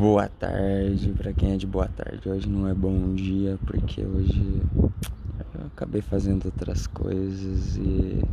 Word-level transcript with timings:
Boa 0.00 0.28
tarde 0.28 1.12
para 1.12 1.30
quem 1.34 1.52
é 1.52 1.56
de 1.58 1.66
boa 1.66 1.86
tarde. 1.86 2.26
Hoje 2.26 2.48
não 2.48 2.66
é 2.66 2.72
bom 2.72 3.14
dia 3.14 3.58
porque 3.66 4.02
hoje 4.02 4.62
eu 4.74 5.66
acabei 5.66 6.00
fazendo 6.00 6.46
outras 6.46 6.86
coisas 6.86 7.76
e 7.76 8.24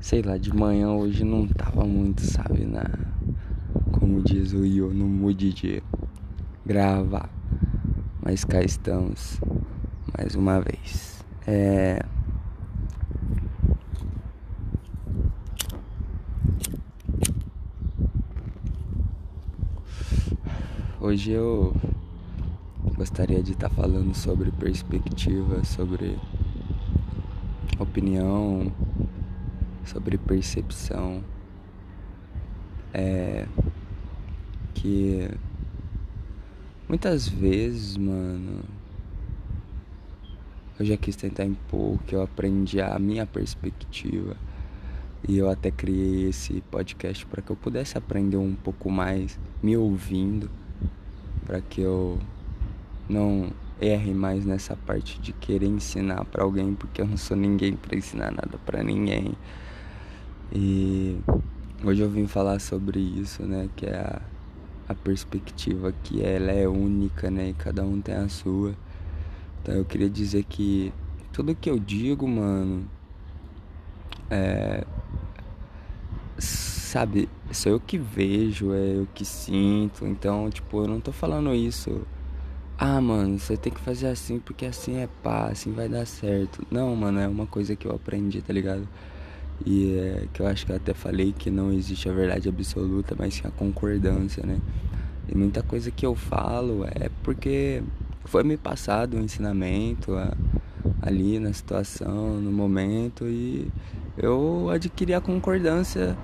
sei 0.00 0.22
lá, 0.22 0.38
de 0.38 0.50
manhã 0.50 0.88
hoje 0.92 1.24
não 1.24 1.46
tava 1.46 1.84
muito, 1.84 2.22
sabe, 2.22 2.64
na 2.64 2.86
como 3.92 4.22
diz 4.22 4.54
o 4.54 4.64
Io, 4.64 4.94
no 4.94 5.06
mood 5.06 5.52
de 5.52 5.82
gravar. 6.64 7.28
Mas 8.22 8.42
cá 8.42 8.62
estamos 8.62 9.38
mais 10.16 10.34
uma 10.34 10.58
vez. 10.58 11.22
É 11.46 12.02
Hoje 21.04 21.32
eu 21.32 21.74
gostaria 22.96 23.42
de 23.42 23.54
estar 23.54 23.68
tá 23.68 23.74
falando 23.74 24.14
sobre 24.14 24.52
perspectiva, 24.52 25.64
sobre 25.64 26.16
opinião, 27.76 28.72
sobre 29.84 30.16
percepção. 30.16 31.24
É 32.94 33.48
que 34.74 35.28
muitas 36.88 37.26
vezes, 37.26 37.96
mano, 37.96 38.62
eu 40.78 40.86
já 40.86 40.96
quis 40.96 41.16
tentar 41.16 41.46
impor 41.46 41.98
que 42.06 42.14
eu 42.14 42.22
aprendi 42.22 42.80
a 42.80 42.96
minha 43.00 43.26
perspectiva. 43.26 44.36
E 45.28 45.36
eu 45.36 45.50
até 45.50 45.68
criei 45.72 46.28
esse 46.28 46.60
podcast 46.70 47.26
para 47.26 47.42
que 47.42 47.50
eu 47.50 47.56
pudesse 47.56 47.98
aprender 47.98 48.36
um 48.36 48.54
pouco 48.54 48.88
mais 48.88 49.36
me 49.60 49.76
ouvindo 49.76 50.61
para 51.44 51.60
que 51.60 51.80
eu 51.80 52.18
não 53.08 53.50
erre 53.80 54.14
mais 54.14 54.44
nessa 54.44 54.76
parte 54.76 55.20
de 55.20 55.32
querer 55.32 55.66
ensinar 55.66 56.24
para 56.26 56.44
alguém, 56.44 56.74
porque 56.74 57.00
eu 57.00 57.06
não 57.06 57.16
sou 57.16 57.36
ninguém 57.36 57.74
para 57.74 57.96
ensinar 57.96 58.30
nada 58.30 58.58
para 58.64 58.82
ninguém. 58.82 59.34
E 60.52 61.18
hoje 61.84 62.02
eu 62.02 62.10
vim 62.10 62.26
falar 62.26 62.60
sobre 62.60 63.00
isso, 63.00 63.42
né, 63.42 63.68
que 63.74 63.86
é 63.86 63.96
a, 63.96 64.22
a 64.88 64.94
perspectiva 64.94 65.92
que 66.04 66.22
ela 66.22 66.52
é 66.52 66.68
única, 66.68 67.30
né, 67.30 67.50
e 67.50 67.54
cada 67.54 67.82
um 67.82 68.00
tem 68.00 68.14
a 68.14 68.28
sua. 68.28 68.74
Então 69.60 69.74
eu 69.74 69.84
queria 69.84 70.10
dizer 70.10 70.44
que 70.44 70.92
tudo 71.32 71.54
que 71.54 71.68
eu 71.68 71.78
digo, 71.78 72.28
mano, 72.28 72.86
é 74.30 74.84
sabe, 76.92 77.26
sou 77.50 77.72
eu 77.72 77.80
que 77.80 77.96
vejo, 77.96 78.74
é 78.74 78.98
eu 78.98 79.08
que 79.14 79.24
sinto. 79.24 80.06
Então, 80.06 80.50
tipo, 80.50 80.82
eu 80.82 80.86
não 80.86 81.00
tô 81.00 81.10
falando 81.10 81.54
isso. 81.54 82.02
Ah, 82.78 83.00
mano, 83.00 83.38
você 83.38 83.56
tem 83.56 83.72
que 83.72 83.80
fazer 83.80 84.08
assim 84.08 84.38
porque 84.38 84.66
assim 84.66 84.96
é 84.98 85.08
pá, 85.22 85.48
assim 85.48 85.72
vai 85.72 85.88
dar 85.88 86.06
certo. 86.06 86.66
Não, 86.70 86.94
mano, 86.94 87.18
é 87.18 87.26
uma 87.26 87.46
coisa 87.46 87.74
que 87.74 87.86
eu 87.86 87.92
aprendi, 87.92 88.42
tá 88.42 88.52
ligado? 88.52 88.86
E 89.64 89.96
é 89.96 90.26
que 90.34 90.42
eu 90.42 90.46
acho 90.46 90.66
que 90.66 90.72
eu 90.72 90.76
até 90.76 90.92
falei 90.92 91.32
que 91.32 91.50
não 91.50 91.72
existe 91.72 92.10
a 92.10 92.12
verdade 92.12 92.48
absoluta, 92.50 93.14
mas 93.18 93.34
sim 93.34 93.42
a 93.46 93.50
concordância, 93.50 94.44
né? 94.44 94.60
E 95.28 95.34
muita 95.34 95.62
coisa 95.62 95.90
que 95.90 96.04
eu 96.04 96.14
falo 96.14 96.84
é 96.84 97.08
porque 97.22 97.82
foi 98.26 98.44
me 98.44 98.58
passado 98.58 99.14
o 99.14 99.20
um 99.20 99.22
ensinamento 99.22 100.14
a, 100.14 100.36
ali 101.00 101.38
na 101.38 101.54
situação, 101.54 102.38
no 102.38 102.52
momento, 102.52 103.26
e 103.26 103.72
eu 104.18 104.68
adquiri 104.68 105.14
a 105.14 105.22
concordância 105.22 106.14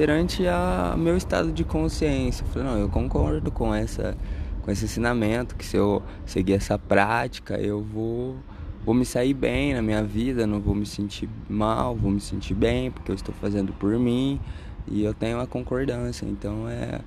perante 0.00 0.46
a 0.46 0.94
meu 0.96 1.14
estado 1.14 1.52
de 1.52 1.62
consciência. 1.62 2.42
Eu 2.42 2.48
falei, 2.48 2.68
não, 2.68 2.78
eu 2.78 2.88
concordo 2.88 3.50
com 3.50 3.74
essa 3.74 4.16
com 4.62 4.70
esse 4.70 4.86
ensinamento 4.86 5.54
que 5.54 5.64
se 5.64 5.76
eu 5.76 6.02
seguir 6.24 6.54
essa 6.54 6.78
prática, 6.78 7.60
eu 7.60 7.82
vou 7.82 8.34
vou 8.82 8.94
me 8.94 9.04
sair 9.04 9.34
bem 9.34 9.74
na 9.74 9.82
minha 9.82 10.02
vida, 10.02 10.46
não 10.46 10.58
vou 10.58 10.74
me 10.74 10.86
sentir 10.86 11.28
mal, 11.50 11.94
vou 11.94 12.10
me 12.10 12.18
sentir 12.18 12.54
bem 12.54 12.90
porque 12.90 13.10
eu 13.10 13.14
estou 13.14 13.34
fazendo 13.34 13.74
por 13.74 13.90
mim 13.98 14.40
e 14.88 15.04
eu 15.04 15.12
tenho 15.12 15.38
a 15.38 15.46
concordância. 15.46 16.24
Então 16.24 16.66
é 16.66 17.02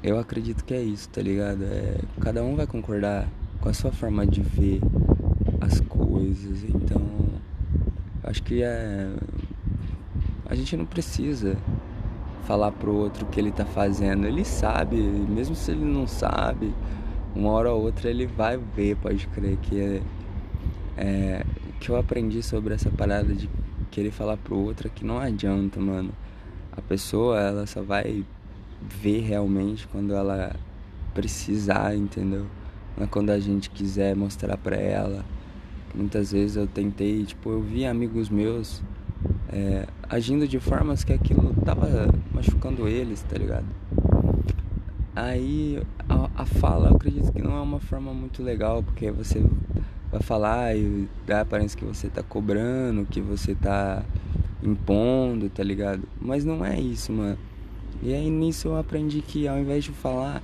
eu 0.00 0.16
acredito 0.16 0.64
que 0.64 0.74
é 0.74 0.80
isso, 0.80 1.08
tá 1.08 1.20
ligado? 1.20 1.64
É, 1.64 1.98
cada 2.20 2.40
um 2.44 2.54
vai 2.54 2.68
concordar 2.68 3.26
com 3.60 3.68
a 3.68 3.74
sua 3.74 3.90
forma 3.90 4.24
de 4.24 4.40
ver 4.40 4.80
as 5.60 5.80
coisas. 5.80 6.62
Então, 6.72 7.02
acho 8.22 8.44
que 8.44 8.62
é 8.62 9.10
a 10.52 10.54
gente 10.54 10.76
não 10.76 10.84
precisa 10.84 11.56
falar 12.42 12.72
pro 12.72 12.94
outro 12.94 13.24
o 13.24 13.28
que 13.28 13.40
ele 13.40 13.52
tá 13.52 13.64
fazendo. 13.64 14.26
Ele 14.26 14.44
sabe, 14.44 14.96
mesmo 14.96 15.54
se 15.54 15.70
ele 15.70 15.84
não 15.84 16.06
sabe, 16.06 16.74
uma 17.34 17.50
hora 17.50 17.72
ou 17.72 17.82
outra 17.82 18.10
ele 18.10 18.26
vai 18.26 18.58
ver, 18.58 18.96
pode 18.96 19.26
crer 19.28 19.56
que 19.58 19.80
é, 19.80 20.02
é 20.96 21.46
que 21.80 21.90
eu 21.90 21.96
aprendi 21.96 22.42
sobre 22.42 22.74
essa 22.74 22.90
parada 22.90 23.34
de 23.34 23.48
querer 23.90 24.10
falar 24.10 24.36
pro 24.36 24.56
outro 24.56 24.86
é 24.86 24.90
que 24.90 25.04
não 25.04 25.18
adianta, 25.18 25.80
mano. 25.80 26.12
A 26.74 26.80
pessoa, 26.80 27.38
ela 27.38 27.66
só 27.66 27.82
vai 27.82 28.24
ver 28.80 29.20
realmente 29.20 29.86
quando 29.88 30.14
ela 30.14 30.56
precisar, 31.12 31.94
entendeu? 31.94 32.46
Não 32.96 33.04
é 33.04 33.06
quando 33.06 33.30
a 33.30 33.38
gente 33.38 33.68
quiser 33.68 34.16
mostrar 34.16 34.56
pra 34.56 34.76
ela. 34.76 35.24
Muitas 35.94 36.32
vezes 36.32 36.56
eu 36.56 36.66
tentei, 36.66 37.24
tipo, 37.24 37.50
eu 37.50 37.60
vi 37.60 37.84
amigos 37.84 38.30
meus 38.30 38.82
é, 39.52 39.86
agindo 40.08 40.48
de 40.48 40.58
formas 40.58 41.04
que 41.04 41.12
aquilo 41.12 41.54
tava 41.64 42.08
machucando 42.32 42.88
eles, 42.88 43.22
tá 43.22 43.36
ligado? 43.36 43.66
Aí 45.14 45.80
a, 46.08 46.30
a, 46.42 46.46
fala 46.46 46.88
eu 46.88 46.96
acredito 46.96 47.30
que 47.32 47.42
não 47.42 47.56
é 47.58 47.60
uma 47.60 47.78
forma 47.78 48.14
muito 48.14 48.42
legal, 48.42 48.82
porque 48.82 49.10
você 49.10 49.44
vai 50.10 50.22
falar 50.22 50.74
e 50.74 51.06
dá 51.26 51.38
a 51.38 51.42
aparência 51.42 51.78
que 51.78 51.84
você 51.84 52.08
tá 52.08 52.22
cobrando, 52.22 53.04
que 53.04 53.20
você 53.20 53.54
tá 53.54 54.02
impondo, 54.62 55.50
tá 55.50 55.62
ligado? 55.62 56.02
Mas 56.18 56.44
não 56.46 56.64
é 56.64 56.80
isso, 56.80 57.12
mano. 57.12 57.36
E 58.02 58.14
aí 58.14 58.30
nisso 58.30 58.68
eu 58.68 58.78
aprendi 58.78 59.20
que 59.20 59.46
ao 59.46 59.58
invés 59.58 59.84
de 59.84 59.90
falar, 59.90 60.42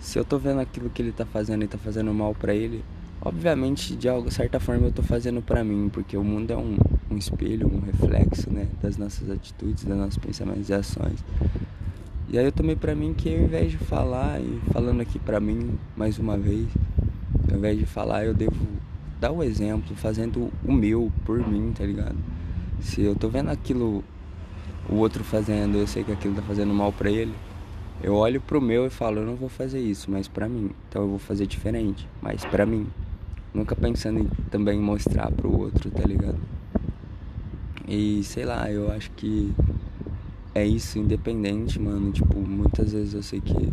se 0.00 0.18
eu 0.18 0.24
tô 0.24 0.38
vendo 0.38 0.60
aquilo 0.60 0.90
que 0.90 1.00
ele 1.00 1.12
tá 1.12 1.24
fazendo 1.24 1.62
e 1.62 1.68
tá 1.68 1.78
fazendo 1.78 2.12
mal 2.12 2.34
para 2.34 2.52
ele, 2.52 2.84
obviamente 3.22 3.94
de 3.94 4.08
alguma 4.08 4.32
certa 4.32 4.58
forma 4.58 4.88
eu 4.88 4.92
tô 4.92 5.02
fazendo 5.02 5.40
para 5.40 5.62
mim, 5.62 5.88
porque 5.88 6.16
o 6.16 6.24
mundo 6.24 6.50
é 6.50 6.56
um 6.56 6.76
um 7.10 7.16
espelho, 7.16 7.66
um 7.66 7.80
reflexo, 7.80 8.50
né, 8.50 8.68
das 8.82 8.96
nossas 8.96 9.30
atitudes, 9.30 9.84
dos 9.84 9.96
nossos 9.96 10.18
pensamentos 10.18 10.68
e 10.68 10.74
ações. 10.74 11.24
E 12.28 12.38
aí 12.38 12.44
eu 12.44 12.52
tomei 12.52 12.76
para 12.76 12.94
mim 12.94 13.12
que 13.12 13.34
ao 13.34 13.42
invés 13.42 13.72
de 13.72 13.78
falar 13.78 14.40
e 14.40 14.60
falando 14.72 15.00
aqui 15.00 15.18
para 15.18 15.40
mim 15.40 15.78
mais 15.96 16.18
uma 16.18 16.38
vez, 16.38 16.68
ao 17.50 17.58
invés 17.58 17.78
de 17.78 17.86
falar, 17.86 18.24
eu 18.24 18.32
devo 18.32 18.54
dar 19.20 19.32
o 19.32 19.42
exemplo, 19.42 19.96
fazendo 19.96 20.50
o 20.64 20.72
meu 20.72 21.12
por 21.24 21.46
mim, 21.46 21.72
tá 21.76 21.84
ligado? 21.84 22.16
Se 22.80 23.02
eu 23.02 23.14
tô 23.14 23.28
vendo 23.28 23.50
aquilo 23.50 24.04
o 24.88 24.94
outro 24.96 25.22
fazendo, 25.24 25.76
eu 25.76 25.86
sei 25.86 26.04
que 26.04 26.12
aquilo 26.12 26.34
tá 26.34 26.42
fazendo 26.42 26.72
mal 26.72 26.92
para 26.92 27.10
ele, 27.10 27.34
eu 28.02 28.14
olho 28.14 28.40
pro 28.40 28.60
meu 28.60 28.86
e 28.86 28.90
falo, 28.90 29.18
eu 29.18 29.26
não 29.26 29.36
vou 29.36 29.48
fazer 29.48 29.80
isso, 29.80 30.10
mas 30.10 30.26
para 30.26 30.48
mim. 30.48 30.70
Então 30.88 31.02
eu 31.02 31.08
vou 31.08 31.18
fazer 31.18 31.46
diferente, 31.46 32.08
mas 32.22 32.44
para 32.44 32.64
mim. 32.64 32.86
Nunca 33.52 33.74
pensando 33.74 34.20
em 34.20 34.28
também 34.48 34.80
mostrar 34.80 35.30
pro 35.32 35.54
outro, 35.54 35.90
tá 35.90 36.06
ligado? 36.06 36.38
E 37.92 38.22
sei 38.22 38.44
lá, 38.44 38.70
eu 38.70 38.88
acho 38.92 39.10
que 39.16 39.52
é 40.54 40.64
isso, 40.64 40.96
independente, 40.96 41.76
mano. 41.80 42.12
Tipo, 42.12 42.38
muitas 42.38 42.92
vezes 42.92 43.14
eu 43.14 43.22
sei 43.22 43.40
que 43.40 43.68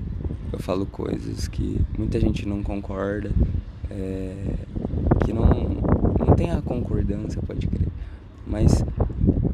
eu 0.52 0.58
falo 0.58 0.88
coisas 0.88 1.48
que 1.48 1.80
muita 1.96 2.20
gente 2.20 2.48
não 2.48 2.64
concorda, 2.64 3.30
é, 3.92 4.56
que 5.24 5.32
não, 5.32 5.46
não 6.18 6.36
tem 6.36 6.50
a 6.50 6.60
concordância, 6.64 7.40
pode 7.44 7.68
crer. 7.68 7.90
Mas 8.48 8.84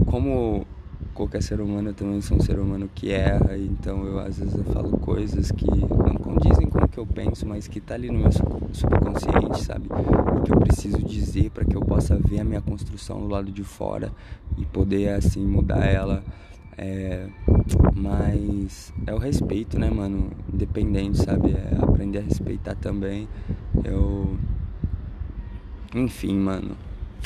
como 0.06 0.66
qualquer 1.14 1.42
ser 1.42 1.62
humano, 1.62 1.90
eu 1.90 1.94
também 1.94 2.22
sou 2.22 2.38
um 2.38 2.42
ser 2.42 2.60
humano 2.60 2.90
que 2.94 3.12
erra, 3.12 3.58
então 3.58 4.06
eu 4.06 4.20
às 4.20 4.38
vezes 4.40 4.54
eu 4.54 4.64
falo 4.66 4.98
coisas 4.98 5.52
que 5.52 5.70
não 5.70 6.16
condizem 6.16 6.68
com 6.68 6.84
o 6.84 6.88
que 6.88 6.98
eu 6.98 7.06
penso, 7.06 7.46
mas 7.46 7.68
que 7.68 7.80
tá 7.80 7.94
ali 7.94 8.10
no 8.10 8.20
meu 8.20 8.32
subconsciente, 8.32 9.64
sabe? 9.64 9.88
que 10.44 10.52
eu 10.52 10.60
preciso 10.60 11.02
dizer 11.02 11.50
para 11.52 11.64
que 11.64 11.76
eu 11.76 11.82
possa 11.82 12.18
ver 12.18 12.40
a 12.40 12.44
minha 12.44 12.62
construção 12.62 13.22
do 13.22 13.28
lado 13.28 13.52
de 13.52 13.64
fora 13.64 14.12
e 14.58 14.66
poder 14.66 15.10
assim 15.10 15.46
mudar 15.46 15.86
ela. 15.86 16.24
É, 16.76 17.28
mas 17.96 18.92
é 19.06 19.14
o 19.14 19.18
respeito, 19.18 19.80
né, 19.80 19.90
mano? 19.90 20.32
Independente, 20.52 21.20
sabe? 21.20 21.52
É 21.52 21.78
aprender 21.82 22.20
a 22.20 22.22
respeitar 22.22 22.76
também. 22.76 23.28
Eu. 23.84 24.36
Enfim, 25.94 26.36
mano. 26.36 26.76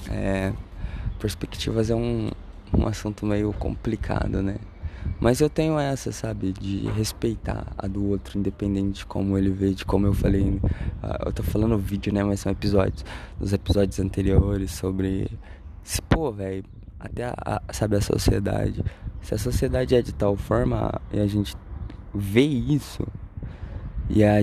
É, 0.10 0.54
perspectivas 1.19 1.89
é 1.89 1.95
um, 1.95 2.30
um 2.74 2.88
assunto 2.88 3.25
meio 3.25 3.54
complicado, 3.54 4.42
né? 4.42 4.58
Mas 5.19 5.40
eu 5.40 5.50
tenho 5.50 5.80
essa, 5.80 6.12
sabe, 6.12 6.52
de 6.52 6.88
respeitar 6.90 7.68
a 7.78 7.88
do 7.88 8.06
outro, 8.10 8.38
independente 8.38 9.00
de 9.00 9.06
como 9.06 9.38
ele 9.38 9.50
vê, 9.50 9.74
de 9.74 9.86
como 9.86 10.06
eu 10.06 10.14
falei. 10.14 10.60
Ah, 11.02 11.24
eu 11.25 11.34
tô 11.34 11.44
falando 11.44 11.78
vídeo, 11.78 12.14
né? 12.14 12.24
Mas 12.24 12.42
são 12.42 12.52
episódios. 12.52 13.04
Dos 13.40 13.54
episódios 13.54 14.00
anteriores 14.00 14.72
sobre. 14.72 15.28
Se, 15.84 16.02
pô, 16.02 16.31
velho, 16.31 16.64
até 17.00 17.25
a, 17.25 17.62
a, 17.68 17.74
sabe, 17.74 17.96
a 17.96 18.02
sociedade. 18.02 18.84
Se 19.22 19.34
a 19.34 19.38
sociedade 19.38 19.96
é 19.96 20.02
de 20.02 20.13
tal 20.13 20.36
forma 20.36 21.02
e 21.12 21.20
a 21.20 21.28
gente 21.28 21.56
vê 22.13 22.46
isso, 22.46 23.06
E 24.10 24.24
a, 24.24 24.36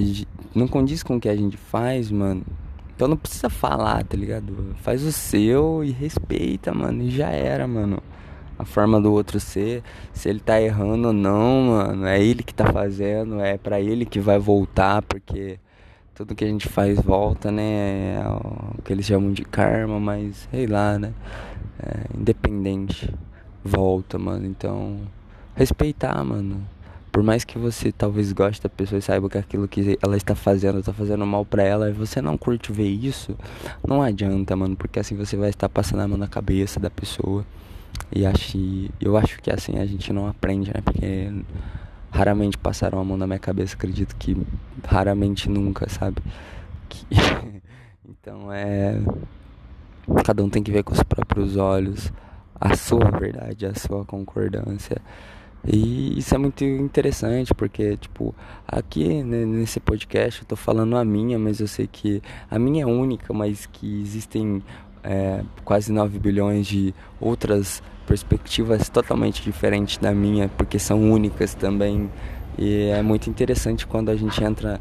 não 0.55 0.69
condiz 0.69 1.03
com 1.03 1.17
o 1.17 1.21
que 1.21 1.29
a 1.29 1.37
gente 1.37 1.57
faz, 1.57 2.11
mano. 2.11 2.45
Então 2.95 3.09
não 3.09 3.17
precisa 3.17 3.51
falar, 3.51 4.05
tá 4.05 4.17
ligado? 4.17 4.75
Faz 4.77 5.03
o 5.03 5.11
seu 5.11 5.83
e 5.85 5.91
respeita, 5.91 6.73
mano. 6.73 7.03
E 7.03 7.11
já 7.11 7.29
era, 7.29 7.67
mano. 7.67 8.03
A 8.59 8.65
forma 8.65 9.01
do 9.01 9.13
outro 9.13 9.41
ser, 9.41 9.83
se 10.13 10.29
ele 10.29 10.41
tá 10.41 10.61
errando 10.61 11.09
ou 11.09 11.13
não, 11.13 11.63
mano, 11.63 12.07
é 12.07 12.23
ele 12.23 12.43
que 12.43 12.55
tá 12.55 12.73
fazendo, 12.73 13.41
é 13.41 13.59
para 13.59 13.81
ele 13.81 14.05
que 14.07 14.21
vai 14.21 14.39
voltar, 14.39 15.03
porque 15.03 15.59
tudo 16.15 16.35
que 16.35 16.45
a 16.45 16.49
gente 16.49 16.69
faz 16.69 17.01
volta, 17.01 17.51
né? 17.51 18.15
É 18.17 18.29
o 18.29 18.83
que 18.83 18.93
eles 18.93 19.05
chamam 19.05 19.33
de 19.33 19.45
karma, 19.45 19.99
mas 19.99 20.49
sei 20.51 20.67
lá, 20.67 20.99
né? 20.99 21.13
É, 21.83 22.17
independente, 22.17 23.13
volta, 23.65 24.19
mano. 24.19 24.47
Então, 24.47 25.01
respeitar, 25.57 26.23
mano. 26.23 26.65
Por 27.11 27.23
mais 27.23 27.45
que 27.45 27.59
você 27.59 27.93
talvez 27.93 28.33
goste 28.33 28.63
da 28.63 28.69
pessoa 28.69 28.99
e 28.99 29.03
saiba 29.03 29.29
que 29.29 29.39
aquilo 29.39 29.69
que 29.69 29.99
ela 30.03 30.17
está 30.17 30.35
fazendo 30.35 30.81
está 30.81 30.93
fazendo 30.93 31.25
mal 31.27 31.45
para 31.45 31.63
ela, 31.63 31.89
e 31.89 31.93
você 31.93 32.21
não 32.21 32.37
curte 32.37 32.73
ver 32.73 32.89
isso, 32.89 33.37
não 33.87 34.03
adianta, 34.03 34.57
mano, 34.57 34.77
porque 34.77 34.99
assim 34.99 35.17
você 35.17 35.37
vai 35.37 35.51
estar 35.51 35.69
passando 35.69 36.01
a 36.01 36.09
mão 36.09 36.19
na 36.19 36.29
cabeça 36.29 36.81
da 36.81 36.91
pessoa. 36.91 37.45
E 38.13 38.25
acho, 38.25 38.59
eu 39.01 39.17
acho 39.17 39.41
que 39.41 39.51
assim 39.51 39.79
a 39.79 39.87
gente 39.87 40.13
não 40.13 40.27
aprende, 40.27 40.73
né? 40.73 40.81
Porque 40.85 41.33
raramente 42.11 42.57
passaram 42.57 43.01
a 43.01 43.05
mão 43.05 43.17
na 43.17 43.27
minha 43.27 43.39
cabeça, 43.39 43.75
acredito 43.75 44.15
que 44.17 44.37
raramente 44.85 45.49
nunca, 45.49 45.89
sabe? 45.89 46.23
Que... 46.89 47.07
então 48.09 48.53
é. 48.53 49.01
Cada 50.25 50.45
um 50.45 50.51
tem 50.51 50.63
que 50.63 50.71
ver 50.71 50.85
com 50.85 50.93
os 50.93 51.03
próprios 51.03 51.57
olhos 51.57 52.13
a 52.61 52.77
sua 52.77 53.11
verdade, 53.11 53.67
a 53.67 53.75
sua 53.75 54.05
concordância. 54.05 54.97
E 55.67 56.19
isso 56.19 56.35
é 56.35 56.39
muito 56.39 56.63
interessante 56.63 57.55
porque, 57.55 57.97
tipo, 57.97 58.35
aqui 58.69 59.23
né, 59.23 59.47
nesse 59.47 59.81
podcast 59.81 60.43
eu 60.43 60.47
tô 60.49 60.57
falando 60.57 60.97
a 60.97 61.05
minha, 61.05 61.39
mas 61.39 61.59
eu 61.59 61.67
sei 61.67 61.87
que 61.87 62.23
a 62.51 62.59
minha 62.59 62.85
é 62.85 62.87
única, 62.87 63.33
mas 63.33 63.65
que 63.65 64.03
existem 64.03 64.63
é, 65.05 65.43
quase 65.65 65.93
9 65.93 66.19
bilhões 66.19 66.67
de 66.67 66.95
outras 67.21 67.83
perspectivas 68.07 68.89
totalmente 68.89 69.43
diferentes 69.43 69.99
da 69.99 70.13
minha, 70.13 70.49
porque 70.49 70.79
são 70.79 71.11
únicas 71.11 71.55
também. 71.55 72.11
E 72.59 72.89
é 72.89 73.03
muito 73.03 73.29
interessante 73.29 73.87
quando 73.87 74.11
a 74.11 74.17
gente 74.17 74.43
entra 74.43 74.81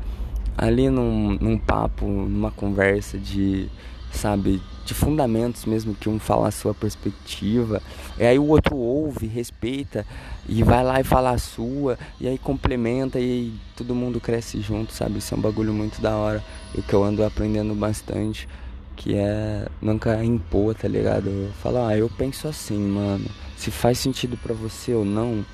ali 0.57 0.89
num, 0.89 1.37
num 1.39 1.57
papo, 1.57 2.05
numa 2.05 2.51
conversa 2.51 3.17
de, 3.17 3.67
sabe, 4.11 4.61
de 4.85 4.93
fundamentos 4.93 5.65
mesmo, 5.65 5.95
que 5.95 6.07
um 6.07 6.19
fala 6.19 6.49
a 6.49 6.51
sua 6.51 6.73
perspectiva, 6.73 7.81
e 8.19 8.23
aí 8.23 8.37
o 8.37 8.47
outro 8.47 8.75
ouve, 8.75 9.25
respeita, 9.25 10.05
e 10.47 10.61
vai 10.61 10.83
lá 10.83 10.99
e 10.99 11.03
fala 11.03 11.31
a 11.31 11.37
sua, 11.37 11.97
e 12.19 12.27
aí 12.27 12.37
complementa, 12.37 13.19
e 13.19 13.53
todo 13.75 13.95
mundo 13.95 14.19
cresce 14.19 14.61
junto, 14.61 14.93
sabe? 14.93 15.17
Isso 15.17 15.33
é 15.33 15.37
um 15.37 15.41
bagulho 15.41 15.73
muito 15.73 16.01
da 16.01 16.15
hora, 16.15 16.43
e 16.77 16.81
que 16.81 16.93
eu 16.93 17.03
ando 17.03 17.23
aprendendo 17.23 17.73
bastante 17.73 18.47
que 18.95 19.15
é 19.15 19.67
nunca 19.81 20.23
impor, 20.23 20.75
tá 20.75 20.87
ligado? 20.87 21.51
Falar, 21.61 21.89
ah, 21.89 21.97
eu 21.97 22.09
penso 22.09 22.47
assim, 22.47 22.79
mano. 22.79 23.25
Se 23.57 23.71
faz 23.71 23.97
sentido 23.97 24.37
para 24.37 24.53
você 24.53 24.93
ou 24.93 25.05
não, 25.05 25.45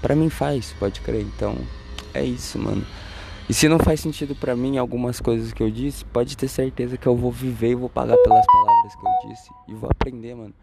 para 0.00 0.14
mim 0.14 0.28
faz, 0.28 0.74
pode 0.78 1.00
crer. 1.00 1.22
Então, 1.22 1.56
é 2.14 2.24
isso, 2.24 2.58
mano. 2.58 2.84
E 3.48 3.54
se 3.54 3.68
não 3.68 3.78
faz 3.78 4.00
sentido 4.00 4.34
para 4.34 4.54
mim 4.54 4.76
algumas 4.76 5.20
coisas 5.20 5.52
que 5.52 5.62
eu 5.62 5.70
disse, 5.70 6.04
pode 6.04 6.36
ter 6.36 6.48
certeza 6.48 6.98
que 6.98 7.06
eu 7.06 7.16
vou 7.16 7.32
viver 7.32 7.70
e 7.70 7.74
vou 7.74 7.88
pagar 7.88 8.16
pelas 8.18 8.44
palavras 8.44 8.94
que 8.94 9.06
eu 9.06 9.30
disse 9.30 9.50
e 9.68 9.74
vou 9.74 9.90
aprender, 9.90 10.34
mano. 10.34 10.54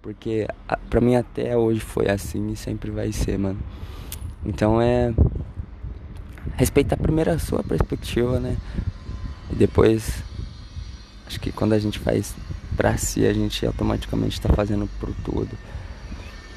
Porque 0.00 0.46
pra 0.88 1.00
mim 1.00 1.16
até 1.16 1.56
hoje 1.56 1.80
foi 1.80 2.08
assim 2.08 2.52
e 2.52 2.56
sempre 2.56 2.92
vai 2.92 3.10
ser, 3.10 3.38
mano. 3.38 3.58
Então 4.44 4.80
é 4.80 5.12
respeitar 6.54 6.96
primeiro 6.96 7.32
a 7.32 7.38
sua 7.38 7.64
perspectiva, 7.64 8.38
né? 8.38 8.56
E 9.50 9.56
depois 9.56 10.22
Acho 11.28 11.38
que 11.38 11.52
quando 11.52 11.74
a 11.74 11.78
gente 11.78 11.98
faz 11.98 12.34
pra 12.74 12.96
si, 12.96 13.26
a 13.26 13.34
gente 13.34 13.66
automaticamente 13.66 14.40
tá 14.40 14.48
fazendo 14.48 14.88
pro 14.98 15.14
todo. 15.22 15.50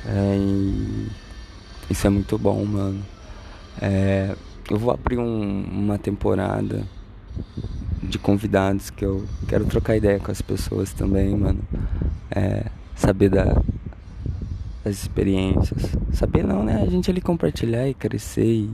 É, 0.05 0.37
e 0.39 1.07
isso 1.89 2.07
é 2.07 2.09
muito 2.09 2.37
bom, 2.37 2.63
mano. 2.63 3.03
É, 3.81 4.33
eu 4.69 4.79
vou 4.79 4.93
abrir 4.93 5.17
um, 5.17 5.63
uma 5.63 5.97
temporada 5.97 6.83
de 8.01 8.17
convidados 8.17 8.89
que 8.89 9.03
eu 9.03 9.27
quero 9.45 9.65
trocar 9.65 9.97
ideia 9.97 10.21
com 10.21 10.31
as 10.31 10.41
pessoas 10.41 10.93
também, 10.93 11.35
mano. 11.35 11.59
É, 12.33 12.67
saber 12.95 13.27
da, 13.27 13.61
das 14.85 15.01
experiências. 15.01 15.91
Saber 16.13 16.45
não, 16.45 16.63
né? 16.63 16.81
A 16.81 16.89
gente 16.89 17.11
ali 17.11 17.19
compartilhar 17.19 17.89
e 17.89 17.93
crescer. 17.93 18.45
E... 18.45 18.69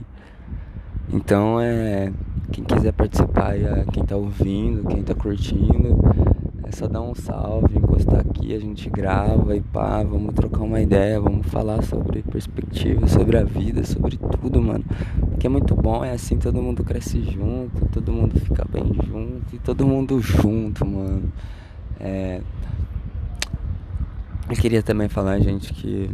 Então 1.12 1.60
é 1.60 2.12
quem 2.52 2.64
quiser 2.64 2.92
participar, 2.92 3.54
quem 3.92 4.04
tá 4.04 4.16
ouvindo, 4.16 4.86
quem 4.88 5.02
tá 5.02 5.14
curtindo, 5.14 5.96
é 6.64 6.72
só 6.72 6.86
dar 6.86 7.00
um 7.00 7.14
salve, 7.14 7.78
encostar 7.78 8.20
aqui, 8.20 8.54
a 8.54 8.58
gente 8.58 8.90
grava 8.90 9.56
e 9.56 9.60
pá, 9.60 10.02
vamos 10.02 10.34
trocar 10.34 10.62
uma 10.62 10.80
ideia, 10.80 11.18
vamos 11.18 11.46
falar 11.46 11.82
sobre 11.82 12.22
perspectiva, 12.22 13.06
sobre 13.08 13.38
a 13.38 13.44
vida, 13.44 13.84
sobre 13.84 14.18
tudo, 14.18 14.60
mano. 14.60 14.84
Que 15.38 15.46
é 15.46 15.50
muito 15.50 15.74
bom, 15.74 16.04
é 16.04 16.12
assim, 16.12 16.36
todo 16.36 16.60
mundo 16.60 16.84
cresce 16.84 17.22
junto, 17.22 17.86
todo 17.86 18.12
mundo 18.12 18.38
fica 18.40 18.66
bem 18.70 18.92
junto 19.06 19.54
e 19.54 19.58
todo 19.58 19.86
mundo 19.86 20.20
junto, 20.20 20.84
mano. 20.84 21.32
É... 21.98 22.42
Eu 24.48 24.56
queria 24.56 24.82
também 24.82 25.08
falar, 25.08 25.38
gente, 25.40 25.72
que 25.72 26.10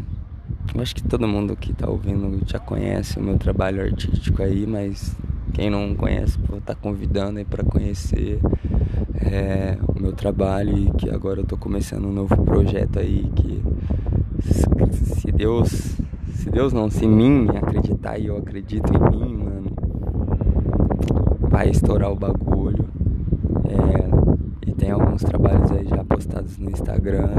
eu 0.72 0.80
acho 0.80 0.94
que 0.94 1.02
todo 1.02 1.26
mundo 1.26 1.56
que 1.56 1.72
tá 1.72 1.88
ouvindo 1.88 2.40
já 2.46 2.58
conhece 2.58 3.18
o 3.18 3.22
meu 3.22 3.38
trabalho 3.38 3.82
artístico 3.82 4.42
aí, 4.42 4.66
mas 4.66 5.14
quem 5.52 5.70
não 5.70 5.94
conhece, 5.94 6.38
vou 6.38 6.58
estar 6.58 6.74
tá 6.74 6.80
convidando 6.80 7.38
aí 7.38 7.44
para 7.44 7.64
conhecer 7.64 8.40
é, 9.20 9.76
o 9.88 10.00
meu 10.00 10.12
trabalho 10.12 10.76
e 10.76 10.90
que 10.92 11.10
agora 11.10 11.40
eu 11.40 11.44
tô 11.44 11.56
começando 11.56 12.06
um 12.06 12.12
novo 12.12 12.36
projeto 12.44 12.98
aí 12.98 13.30
que 13.36 13.62
se 15.24 15.32
Deus, 15.32 15.96
se 16.34 16.50
Deus 16.50 16.72
não, 16.72 16.90
se 16.90 17.06
mim 17.06 17.48
acreditar 17.56 18.18
e 18.18 18.26
eu 18.26 18.36
acredito 18.36 18.92
em 18.92 19.16
mim, 19.16 19.36
mano, 19.36 19.72
vai 21.40 21.70
estourar 21.70 22.10
o 22.10 22.16
bagulho. 22.16 22.84
É, 23.64 24.68
e 24.70 24.72
tem 24.72 24.90
alguns 24.90 25.22
trabalhos 25.22 25.70
aí 25.72 25.86
já 25.88 26.04
postados 26.04 26.58
no 26.58 26.70
Instagram. 26.70 27.30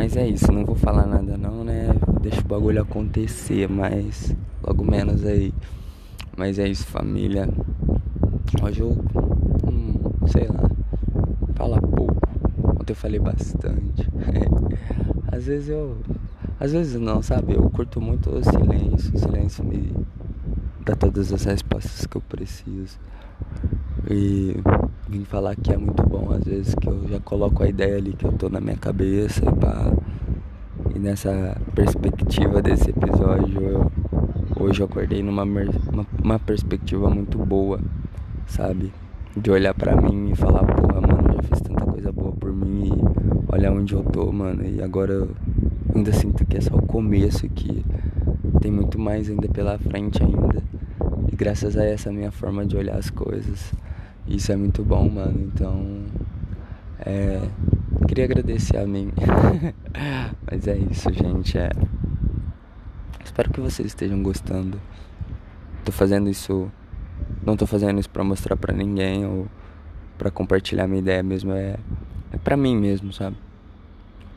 Mas 0.00 0.16
é 0.16 0.28
isso, 0.28 0.52
não 0.52 0.64
vou 0.64 0.76
falar 0.76 1.06
nada 1.06 1.36
não, 1.36 1.64
né? 1.64 1.88
Deixa 2.22 2.40
o 2.40 2.44
bagulho 2.44 2.80
acontecer, 2.80 3.68
mas 3.68 4.32
logo 4.62 4.84
menos 4.84 5.26
aí. 5.26 5.52
Mas 6.36 6.56
é 6.60 6.68
isso, 6.68 6.86
família. 6.86 7.48
Hoje 8.62 8.80
eu. 8.80 8.96
Hum, 9.68 9.94
sei 10.28 10.46
lá. 10.46 10.70
Fala 11.56 11.80
pouco. 11.80 12.16
Ontem 12.80 12.92
eu 12.92 12.94
falei 12.94 13.18
bastante. 13.18 14.08
às 15.32 15.46
vezes 15.46 15.68
eu. 15.68 15.96
Às 16.60 16.70
vezes 16.70 17.00
não, 17.00 17.20
sabe? 17.20 17.54
Eu 17.54 17.68
curto 17.68 18.00
muito 18.00 18.30
o 18.30 18.44
silêncio. 18.44 19.12
O 19.12 19.18
silêncio 19.18 19.64
me 19.64 19.92
dá 20.86 20.94
todas 20.94 21.32
as 21.32 21.42
respostas 21.42 22.06
que 22.06 22.16
eu 22.16 22.20
preciso. 22.20 23.00
E 24.08 24.54
vim 25.08 25.24
falar 25.24 25.56
que 25.56 25.72
é 25.72 25.76
muito 25.76 26.02
bom, 26.02 26.32
às 26.32 26.44
vezes, 26.44 26.74
que 26.74 26.88
eu 26.88 27.08
já 27.08 27.20
coloco 27.20 27.62
a 27.62 27.68
ideia 27.68 27.96
ali 27.96 28.12
que 28.12 28.24
eu 28.24 28.32
tô 28.32 28.48
na 28.48 28.60
minha 28.60 28.76
cabeça 28.76 29.44
e 29.44 29.52
pá. 29.52 29.92
E 30.94 30.98
nessa 30.98 31.56
perspectiva 31.74 32.62
desse 32.62 32.90
episódio 32.90 33.62
eu 33.62 33.92
Hoje 34.60 34.80
eu 34.80 34.86
acordei 34.86 35.22
numa 35.22 35.44
uma, 35.44 36.06
uma 36.20 36.38
perspectiva 36.40 37.08
muito 37.08 37.38
boa, 37.38 37.80
sabe? 38.48 38.92
De 39.36 39.52
olhar 39.52 39.72
pra 39.72 39.94
mim 39.94 40.32
e 40.32 40.34
falar, 40.34 40.64
porra, 40.64 41.00
mano, 41.00 41.32
já 41.34 41.42
fiz 41.42 41.60
tanta 41.60 41.84
coisa 41.84 42.10
boa 42.10 42.32
por 42.32 42.52
mim 42.52 42.88
e 42.88 43.52
olha 43.52 43.72
onde 43.72 43.92
eu 43.94 44.02
tô, 44.02 44.32
mano. 44.32 44.64
E 44.64 44.82
agora 44.82 45.12
eu 45.12 45.30
ainda 45.94 46.12
sinto 46.12 46.44
que 46.44 46.56
é 46.56 46.60
só 46.60 46.74
o 46.74 46.82
começo 46.82 47.48
que 47.50 47.84
tem 48.60 48.72
muito 48.72 48.98
mais 48.98 49.30
ainda 49.30 49.46
pela 49.48 49.78
frente 49.78 50.20
ainda. 50.24 50.60
E 51.30 51.36
graças 51.36 51.76
a 51.76 51.84
essa 51.84 52.10
minha 52.10 52.32
forma 52.32 52.66
de 52.66 52.76
olhar 52.76 52.96
as 52.96 53.10
coisas, 53.10 53.72
isso 54.28 54.52
é 54.52 54.56
muito 54.56 54.82
bom, 54.84 55.08
mano. 55.08 55.50
Então, 55.52 56.04
é. 57.00 57.40
Queria 58.06 58.24
agradecer 58.24 58.76
a 58.76 58.86
mim. 58.86 59.12
Mas 60.50 60.66
é 60.66 60.76
isso, 60.76 61.12
gente. 61.12 61.58
É. 61.58 61.70
Espero 63.24 63.50
que 63.50 63.60
vocês 63.60 63.88
estejam 63.88 64.22
gostando. 64.22 64.80
Tô 65.84 65.92
fazendo 65.92 66.28
isso. 66.28 66.70
Não 67.44 67.56
tô 67.56 67.66
fazendo 67.66 67.98
isso 67.98 68.10
pra 68.10 68.22
mostrar 68.22 68.56
pra 68.56 68.72
ninguém 68.72 69.24
ou 69.24 69.46
pra 70.16 70.30
compartilhar 70.30 70.86
minha 70.86 71.00
ideia 71.00 71.22
mesmo. 71.22 71.52
É, 71.52 71.76
é 72.32 72.38
pra 72.38 72.56
mim 72.56 72.76
mesmo, 72.76 73.12
sabe? 73.12 73.36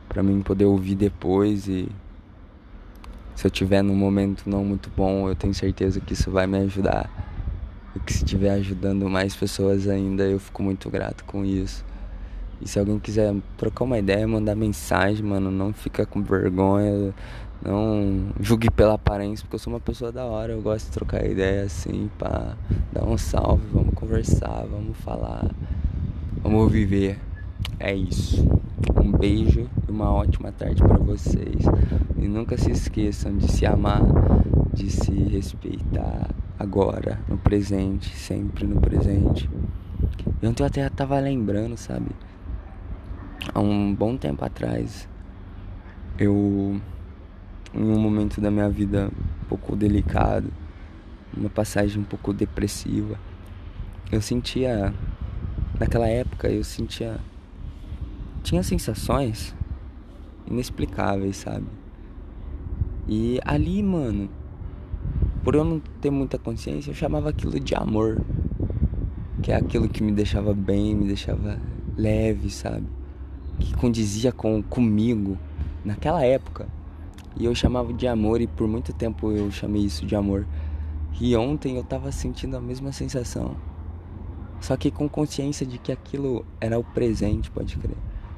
Pra 0.08 0.22
mim 0.22 0.42
poder 0.42 0.64
ouvir 0.64 0.94
depois 0.94 1.68
e. 1.68 1.88
Se 3.34 3.46
eu 3.46 3.50
tiver 3.50 3.82
num 3.82 3.96
momento 3.96 4.48
não 4.48 4.64
muito 4.64 4.90
bom, 4.96 5.28
eu 5.28 5.34
tenho 5.34 5.54
certeza 5.54 6.00
que 6.00 6.12
isso 6.12 6.30
vai 6.30 6.46
me 6.46 6.58
ajudar. 6.58 7.10
E 7.94 8.00
que 8.00 8.12
se 8.12 8.24
estiver 8.24 8.50
ajudando 8.50 9.08
mais 9.08 9.36
pessoas 9.36 9.86
ainda, 9.86 10.24
eu 10.24 10.38
fico 10.38 10.62
muito 10.62 10.88
grato 10.88 11.24
com 11.24 11.44
isso. 11.44 11.84
E 12.60 12.68
se 12.68 12.78
alguém 12.78 12.98
quiser 12.98 13.34
trocar 13.56 13.84
uma 13.84 13.98
ideia, 13.98 14.26
mandar 14.26 14.54
mensagem, 14.54 15.24
mano, 15.24 15.50
não 15.50 15.72
fica 15.72 16.06
com 16.06 16.22
vergonha 16.22 17.12
Não 17.60 18.28
julgue 18.40 18.70
pela 18.70 18.94
aparência, 18.94 19.44
porque 19.44 19.56
eu 19.56 19.58
sou 19.58 19.72
uma 19.72 19.80
pessoa 19.80 20.12
da 20.12 20.24
hora, 20.24 20.52
eu 20.52 20.62
gosto 20.62 20.86
de 20.86 20.92
trocar 20.92 21.26
ideia 21.26 21.64
assim, 21.64 22.08
pra 22.16 22.56
dar 22.92 23.04
um 23.04 23.18
salve, 23.18 23.66
vamos 23.72 23.94
conversar, 23.94 24.64
vamos 24.70 24.96
falar, 24.98 25.50
vamos 26.42 26.70
viver. 26.70 27.18
É 27.80 27.94
isso. 27.94 28.46
Um 29.00 29.10
beijo 29.10 29.68
e 29.88 29.90
uma 29.90 30.12
ótima 30.12 30.52
tarde 30.52 30.82
para 30.82 30.98
vocês. 30.98 31.64
E 32.16 32.28
nunca 32.28 32.56
se 32.56 32.70
esqueçam 32.70 33.36
de 33.36 33.50
se 33.50 33.66
amar, 33.66 34.02
de 34.72 34.88
se 34.88 35.12
respeitar 35.12 36.28
agora, 36.58 37.20
no 37.28 37.38
presente, 37.38 38.14
sempre 38.16 38.66
no 38.66 38.80
presente. 38.80 39.48
E 40.40 40.46
ontem 40.46 40.62
eu 40.62 40.66
até 40.66 40.88
tava 40.88 41.18
lembrando, 41.18 41.76
sabe? 41.76 42.10
Há 43.52 43.60
um 43.60 43.94
bom 43.94 44.16
tempo 44.16 44.44
atrás, 44.44 45.08
eu 46.18 46.80
em 47.74 47.82
um 47.82 47.98
momento 47.98 48.40
da 48.40 48.50
minha 48.50 48.68
vida 48.68 49.10
um 49.42 49.48
pouco 49.48 49.74
delicado, 49.74 50.52
uma 51.36 51.48
passagem 51.48 52.00
um 52.00 52.04
pouco 52.04 52.32
depressiva. 52.32 53.18
Eu 54.10 54.20
sentia, 54.20 54.92
naquela 55.78 56.06
época, 56.06 56.48
eu 56.48 56.62
sentia. 56.62 57.18
Tinha 58.42 58.62
sensações 58.62 59.54
inexplicáveis, 60.46 61.36
sabe? 61.36 61.66
E 63.08 63.40
ali, 63.44 63.82
mano, 63.82 64.28
por 65.42 65.54
eu 65.54 65.64
não 65.64 65.80
ter 66.00 66.10
muita 66.10 66.38
consciência, 66.38 66.90
eu 66.90 66.94
chamava 66.94 67.30
aquilo 67.30 67.58
de 67.58 67.74
amor. 67.74 68.20
Que 69.42 69.50
é 69.50 69.56
aquilo 69.56 69.88
que 69.88 70.02
me 70.02 70.12
deixava 70.12 70.54
bem, 70.54 70.94
me 70.94 71.06
deixava 71.06 71.58
leve, 71.96 72.48
sabe? 72.48 72.86
Que 73.58 73.74
condizia 73.74 74.30
com 74.30 74.62
comigo 74.62 75.36
naquela 75.84 76.24
época. 76.24 76.68
E 77.36 77.44
eu 77.44 77.54
chamava 77.54 77.92
de 77.92 78.06
amor 78.06 78.40
e 78.40 78.46
por 78.46 78.68
muito 78.68 78.92
tempo 78.92 79.32
eu 79.32 79.50
chamei 79.50 79.82
isso 79.82 80.06
de 80.06 80.14
amor. 80.14 80.46
E 81.20 81.36
ontem 81.36 81.76
eu 81.76 81.84
tava 81.84 82.12
sentindo 82.12 82.56
a 82.56 82.60
mesma 82.60 82.92
sensação. 82.92 83.56
Só 84.60 84.76
que 84.76 84.92
com 84.92 85.08
consciência 85.08 85.66
de 85.66 85.76
que 85.78 85.90
aquilo 85.90 86.46
era 86.60 86.78
o 86.78 86.84
presente, 86.84 87.50
pode 87.50 87.76
crer. 87.76 87.96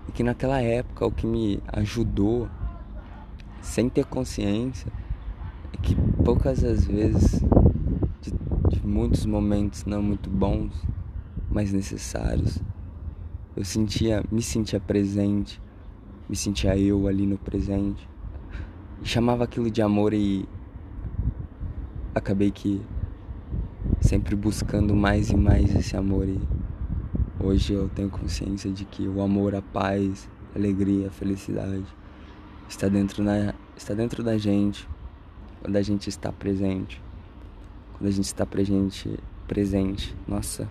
E 0.08 0.12
que 0.12 0.22
naquela 0.22 0.60
época 0.60 1.06
o 1.06 1.10
que 1.10 1.26
me 1.26 1.62
ajudou, 1.66 2.48
sem 3.60 3.90
ter 3.90 4.06
consciência, 4.06 4.90
é 5.72 5.76
que 5.76 5.94
poucas 6.24 6.64
as 6.64 6.86
vezes, 6.86 7.42
de, 8.22 8.32
de 8.70 8.86
muitos 8.86 9.26
momentos 9.26 9.84
não 9.84 10.02
muito 10.02 10.30
bons, 10.30 10.72
mas 11.50 11.70
necessários, 11.70 12.58
eu 13.54 13.62
sentia, 13.62 14.24
me 14.32 14.40
sentia 14.40 14.80
presente, 14.80 15.60
me 16.26 16.34
sentia 16.34 16.78
eu 16.78 17.06
ali 17.06 17.26
no 17.26 17.36
presente. 17.36 18.08
Chamava 19.02 19.44
aquilo 19.44 19.70
de 19.70 19.82
amor 19.82 20.14
e 20.14 20.48
acabei 22.14 22.50
que 22.50 22.80
sempre 24.00 24.34
buscando 24.34 24.96
mais 24.96 25.28
e 25.28 25.36
mais 25.36 25.76
esse 25.76 25.94
amor. 25.94 26.26
E 26.26 26.40
hoje 27.38 27.74
eu 27.74 27.90
tenho 27.90 28.08
consciência 28.08 28.70
de 28.72 28.86
que 28.86 29.06
o 29.06 29.20
amor, 29.20 29.54
a 29.54 29.60
paz, 29.60 30.26
a 30.54 30.58
alegria, 30.58 31.08
a 31.08 31.10
felicidade 31.10 31.84
está 32.66 32.88
dentro, 32.88 33.22
na, 33.22 33.54
está 33.76 33.92
dentro 33.92 34.22
da 34.22 34.38
gente 34.38 34.88
quando 35.64 35.76
a 35.76 35.82
gente 35.82 36.10
está 36.10 36.30
presente. 36.30 37.00
Quando 37.96 38.06
a 38.06 38.12
gente 38.12 38.26
está 38.26 38.44
presente, 38.44 39.18
presente, 39.48 40.14
nossa. 40.28 40.68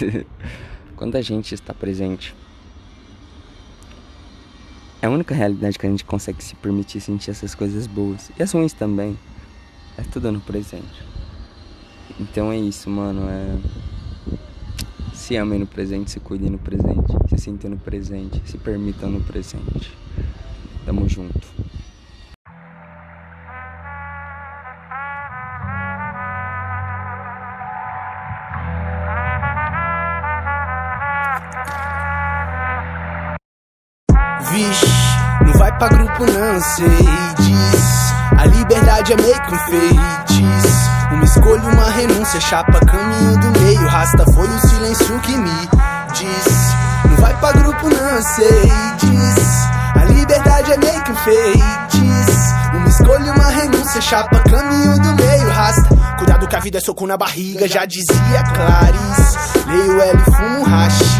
quando 0.96 1.16
a 1.16 1.20
gente 1.20 1.54
está 1.54 1.74
presente 1.74 2.34
é 5.02 5.06
a 5.06 5.10
única 5.10 5.34
realidade 5.34 5.78
que 5.78 5.86
a 5.86 5.90
gente 5.90 6.02
consegue 6.02 6.42
se 6.42 6.54
permitir 6.54 6.98
sentir 7.02 7.30
essas 7.30 7.54
coisas 7.54 7.86
boas. 7.86 8.30
E 8.38 8.42
as 8.42 8.50
ruins 8.52 8.72
também. 8.72 9.18
É 9.98 10.02
tudo 10.02 10.32
no 10.32 10.40
presente. 10.40 11.04
Então 12.18 12.50
é 12.50 12.56
isso, 12.56 12.88
mano. 12.88 13.28
É. 13.28 13.58
Se 15.12 15.36
amem 15.36 15.58
no 15.58 15.66
presente, 15.66 16.10
se 16.10 16.20
cuidem 16.20 16.48
no 16.48 16.58
presente, 16.58 17.12
se 17.28 17.36
sintam 17.36 17.70
no 17.70 17.76
presente, 17.76 18.40
se 18.46 18.56
permitam 18.56 19.10
no 19.10 19.20
presente. 19.20 19.92
Tamo 20.86 21.06
junto. 21.06 21.65
Grupo 36.56 36.60
não, 36.60 36.60
sei 36.60 36.88
diz 37.38 38.12
A 38.38 38.46
liberdade 38.46 39.12
é 39.12 39.16
meio 39.16 39.42
que 39.42 39.54
um 39.54 39.58
feitiço. 39.58 40.90
Uma 41.12 41.24
escolha, 41.24 41.62
uma 41.68 41.90
renúncia, 41.90 42.40
chapa, 42.40 42.80
caminho 42.86 43.38
do 43.38 43.60
meio. 43.60 43.86
Rasta 43.86 44.24
foi 44.32 44.48
o 44.48 44.60
silêncio 44.60 45.20
que 45.20 45.36
me 45.36 45.68
diz. 46.14 46.74
Não 47.08 47.16
vai 47.18 47.34
pra 47.34 47.52
grupo 47.52 47.88
não, 47.88 48.22
sei 48.22 48.72
diz. 48.98 50.00
A 50.00 50.04
liberdade 50.04 50.72
é 50.72 50.76
meio 50.78 51.02
que 51.02 51.12
um 51.12 51.16
feitiço 51.16 51.95
chapa, 54.00 54.40
caminho 54.40 54.98
do 55.00 55.14
meio 55.14 55.50
Rasta, 55.50 55.88
cuidado 56.18 56.46
que 56.46 56.56
a 56.56 56.60
vida 56.60 56.78
é 56.78 56.80
soco 56.80 57.06
na 57.06 57.16
barriga 57.16 57.66
Já 57.68 57.84
dizia 57.84 58.42
Clarice. 58.54 59.66
Leio 59.66 60.00
L, 60.00 60.18
fumo 60.24 60.64
rachixe 60.64 61.16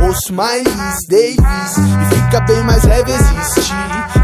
Ouço 0.00 0.32
Davis. 0.32 1.38
E 1.78 2.14
fica 2.14 2.40
bem 2.40 2.62
mais 2.62 2.84
leve 2.84 3.12
existir. 3.12 3.74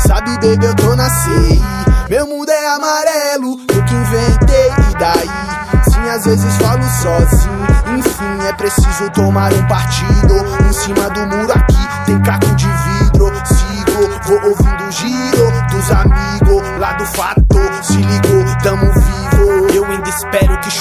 Sabe, 0.06 0.30
baby, 0.38 0.66
eu 0.66 0.74
tô 0.74 0.94
na 0.96 1.08
CI 1.08 1.62
Meu 2.08 2.26
mundo 2.26 2.50
é 2.50 2.74
amarelo 2.74 3.60
Eu 3.72 3.84
que 3.84 3.94
inventei, 3.94 4.70
e 4.90 4.98
daí? 4.98 5.52
Sim, 5.90 6.08
às 6.08 6.24
vezes 6.24 6.56
falo 6.56 6.82
sozinho. 7.02 7.98
Enfim, 7.98 8.46
é 8.48 8.52
preciso 8.52 9.10
tomar 9.10 9.52
um 9.52 9.66
partido. 9.66 10.34
Em 10.68 10.72
cima 10.72 11.10
do 11.10 11.20
muro 11.26 11.52
aqui 11.52 12.06
tem 12.06 12.20
caco 12.22 12.54
de 12.54 12.66
vidro. 12.66 13.32
Sigo, 13.44 14.20
vou 14.24 14.50
ouvindo 14.50 14.88
o 14.88 14.92
giro 14.92 15.71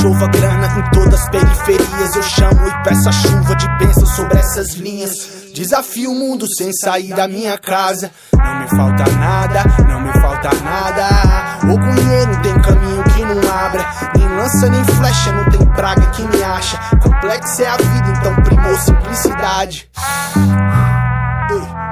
chova 0.02 0.28
grana 0.28 0.68
em 0.80 0.90
todas 0.90 1.22
as 1.22 1.30
periferias. 1.30 2.16
Eu 2.16 2.24
chamo 2.24 2.68
e 2.68 2.84
peço 2.84 3.08
a 3.08 3.12
chuva 3.12 3.56
de 3.56 3.68
bênção 3.78 4.06
sobre 4.08 4.40
essas 4.40 4.74
linhas. 4.74 5.52
Desafio 5.54 6.12
o 6.12 6.16
mundo 6.16 6.48
sem 6.58 6.74
sair 6.74 7.14
da 7.14 7.28
minha 7.28 7.58
casa. 7.58 8.10
Não 8.34 8.60
me 8.60 8.68
falta 8.70 9.12
nada, 9.12 9.64
não 9.88 10.02
me 10.02 10.12
falta 10.14 10.50
nada. 10.64 11.60
O 11.72 11.78
dinheiro 11.78 12.42
tem 12.42 12.62
caminho 12.62 13.04
que 13.04 13.22
não 13.22 13.54
abra. 13.54 13.86
Nem 14.18 14.28
lança 14.28 14.70
nem 14.70 14.84
flecha, 14.84 15.32
não 15.34 15.46
tem 15.52 15.66
praga 15.74 16.02
que 16.12 16.24
me 16.24 16.44
acha. 16.44 16.80
Complexo 16.98 17.62
é 17.62 17.68
a 17.68 17.78
vida, 17.78 18.14
então 18.18 18.36
primou 18.44 18.76
simplicidade. 18.78 19.88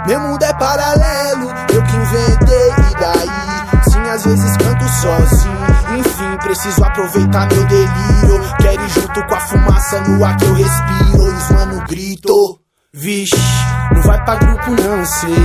Meu 0.08 0.20
mundo 0.20 0.42
é 0.42 0.54
paralelo, 0.54 1.52
eu 1.72 1.84
que 1.84 1.96
inventei, 1.96 2.70
e 2.70 3.00
daí? 3.00 3.92
Sim, 3.92 4.10
às 4.10 4.26
vezes 4.26 4.58
canto 4.58 4.88
sozinho. 4.88 5.69
Enfim, 6.00 6.38
preciso 6.38 6.82
aproveitar 6.82 7.48
meu 7.52 7.66
delírio. 7.66 8.56
Quero 8.62 8.82
ir 8.82 8.90
junto 8.90 9.28
com 9.28 9.36
a 9.36 9.40
fumaça 9.42 10.00
no 10.02 10.24
ar 10.24 10.38
que 10.38 10.46
eu 10.46 10.54
respiro. 10.54 11.24
Os 11.24 11.50
mano 11.52 11.84
grito. 11.88 12.60
Vixe, 12.94 13.36
não 13.94 14.02
vai 14.02 14.24
pra 14.24 14.36
grupo 14.36 14.72
não, 14.72 15.06
sei 15.06 15.36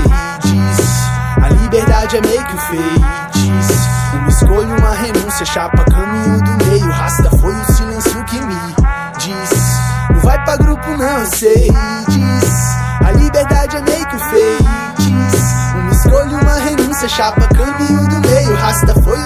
diz. 0.42 1.42
A 1.42 1.48
liberdade 1.48 2.16
é 2.16 2.20
meio 2.20 2.44
que 2.44 2.54
um 2.54 2.58
feitiço. 2.58 3.88
Uma 4.14 4.28
escolha, 4.28 4.76
uma 4.76 4.90
renúncia, 4.90 5.44
chapa, 5.44 5.84
caminho 5.84 6.42
do 6.42 6.64
meio. 6.64 6.90
Rasta 6.90 7.30
foi 7.30 7.52
o 7.52 7.72
silêncio 7.72 8.24
que 8.24 8.40
me 8.40 8.54
diz. 9.18 9.50
Não 10.10 10.20
vai 10.20 10.42
pra 10.44 10.56
grupo 10.56 10.88
não, 10.96 11.26
sei 11.26 11.68
diz. 12.08 12.54
A 13.04 13.10
liberdade 13.10 13.76
é 13.76 13.80
meio 13.82 14.06
que 14.06 14.16
um 14.16 14.18
feitiço 14.18 15.54
Uma 15.76 15.90
escolha, 15.90 16.38
uma 16.38 16.54
renúncia, 16.54 17.08
chapa, 17.08 17.46
caminho 17.48 18.08
do 18.08 18.28
meio 18.28 18.54
Rasta 18.56 18.94
foi 19.02 19.18